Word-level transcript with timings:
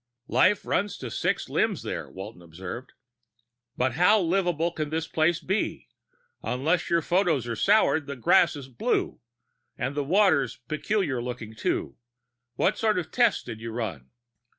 "Life 0.33 0.65
runs 0.65 0.97
to 0.97 1.11
six 1.11 1.47
limbs 1.47 1.83
there," 1.83 2.09
Walton 2.09 2.41
observed. 2.41 2.93
"But 3.77 3.91
how 3.93 4.19
livable 4.19 4.71
can 4.71 4.89
this 4.89 5.07
place 5.07 5.39
be? 5.39 5.89
Unless 6.41 6.89
your 6.89 7.03
photos 7.03 7.47
are 7.47 7.55
sour, 7.55 7.99
that 7.99 8.15
grass 8.15 8.55
is 8.55 8.67
blue... 8.67 9.19
and 9.77 9.93
the 9.93 10.03
water's 10.03 10.57
peculiar 10.67 11.21
looking, 11.21 11.53
too. 11.53 11.97
What 12.55 12.79
sort 12.79 12.97
of 12.97 13.11
tests 13.11 13.43
did 13.43 13.61
you 13.61 13.69
run?" 13.69 14.09